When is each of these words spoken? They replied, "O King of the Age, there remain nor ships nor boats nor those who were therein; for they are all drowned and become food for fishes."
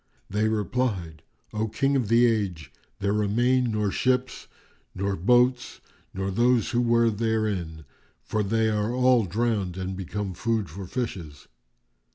They 0.31 0.47
replied, 0.47 1.21
"O 1.53 1.67
King 1.67 1.95
of 1.95 2.07
the 2.07 2.25
Age, 2.25 2.71
there 3.01 3.13
remain 3.13 3.69
nor 3.73 3.91
ships 3.91 4.47
nor 4.95 5.15
boats 5.15 5.79
nor 6.11 6.31
those 6.31 6.71
who 6.71 6.81
were 6.81 7.11
therein; 7.11 7.85
for 8.23 8.41
they 8.41 8.67
are 8.71 8.91
all 8.95 9.25
drowned 9.25 9.77
and 9.77 9.95
become 9.95 10.33
food 10.33 10.71
for 10.71 10.87
fishes." 10.87 11.47